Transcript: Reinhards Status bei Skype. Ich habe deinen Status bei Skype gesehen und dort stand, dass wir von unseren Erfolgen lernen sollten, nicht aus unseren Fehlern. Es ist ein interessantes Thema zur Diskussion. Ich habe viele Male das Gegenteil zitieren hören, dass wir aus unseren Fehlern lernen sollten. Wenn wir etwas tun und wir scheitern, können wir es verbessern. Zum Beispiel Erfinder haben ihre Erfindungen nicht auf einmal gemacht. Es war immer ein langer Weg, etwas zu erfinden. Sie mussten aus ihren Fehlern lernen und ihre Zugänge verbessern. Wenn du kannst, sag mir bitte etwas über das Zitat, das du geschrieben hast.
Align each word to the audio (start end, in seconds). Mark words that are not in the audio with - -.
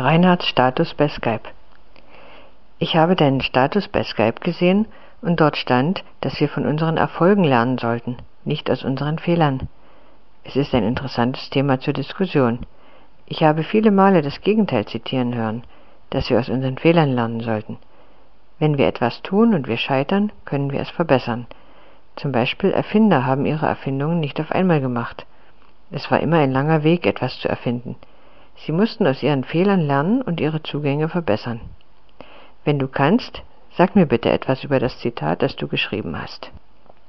Reinhards 0.00 0.46
Status 0.46 0.94
bei 0.94 1.08
Skype. 1.08 1.50
Ich 2.78 2.96
habe 2.96 3.16
deinen 3.16 3.42
Status 3.42 3.86
bei 3.86 4.02
Skype 4.02 4.40
gesehen 4.40 4.86
und 5.20 5.40
dort 5.40 5.58
stand, 5.58 6.02
dass 6.22 6.40
wir 6.40 6.48
von 6.48 6.64
unseren 6.64 6.96
Erfolgen 6.96 7.44
lernen 7.44 7.76
sollten, 7.76 8.16
nicht 8.46 8.70
aus 8.70 8.82
unseren 8.82 9.18
Fehlern. 9.18 9.68
Es 10.42 10.56
ist 10.56 10.74
ein 10.74 10.84
interessantes 10.84 11.50
Thema 11.50 11.80
zur 11.80 11.92
Diskussion. 11.92 12.60
Ich 13.26 13.42
habe 13.42 13.62
viele 13.62 13.90
Male 13.90 14.22
das 14.22 14.40
Gegenteil 14.40 14.86
zitieren 14.86 15.34
hören, 15.34 15.64
dass 16.08 16.30
wir 16.30 16.38
aus 16.38 16.48
unseren 16.48 16.78
Fehlern 16.78 17.10
lernen 17.10 17.40
sollten. 17.40 17.76
Wenn 18.58 18.78
wir 18.78 18.86
etwas 18.86 19.20
tun 19.20 19.52
und 19.52 19.68
wir 19.68 19.76
scheitern, 19.76 20.32
können 20.46 20.72
wir 20.72 20.80
es 20.80 20.88
verbessern. 20.88 21.46
Zum 22.16 22.32
Beispiel 22.32 22.70
Erfinder 22.70 23.26
haben 23.26 23.44
ihre 23.44 23.66
Erfindungen 23.66 24.20
nicht 24.20 24.40
auf 24.40 24.50
einmal 24.50 24.80
gemacht. 24.80 25.26
Es 25.90 26.10
war 26.10 26.20
immer 26.20 26.38
ein 26.38 26.52
langer 26.52 26.84
Weg, 26.84 27.06
etwas 27.06 27.38
zu 27.38 27.50
erfinden. 27.50 27.96
Sie 28.66 28.72
mussten 28.72 29.06
aus 29.06 29.22
ihren 29.22 29.44
Fehlern 29.44 29.80
lernen 29.80 30.22
und 30.22 30.40
ihre 30.40 30.62
Zugänge 30.62 31.08
verbessern. 31.08 31.60
Wenn 32.64 32.78
du 32.78 32.88
kannst, 32.88 33.42
sag 33.76 33.96
mir 33.96 34.06
bitte 34.06 34.30
etwas 34.30 34.64
über 34.64 34.78
das 34.78 34.98
Zitat, 34.98 35.42
das 35.42 35.56
du 35.56 35.66
geschrieben 35.66 36.20
hast. 36.20 36.50